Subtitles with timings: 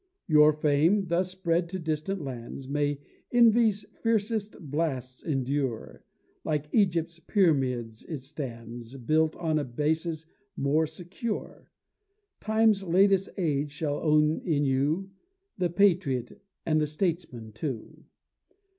[0.27, 2.99] Your fame, thus spread to distant lands, May
[3.31, 6.03] envy's fiercest blasts endure,
[6.43, 10.25] Like Egypt's pyramids it stands, Built on a basis
[10.57, 11.69] more secure;
[12.39, 15.11] Time's latest age shall own in you
[15.59, 18.05] The patriot and the statesman too.